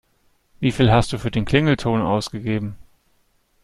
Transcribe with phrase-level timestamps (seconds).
[0.59, 2.75] Wie viel hast du für den Klingelton ausgegeben?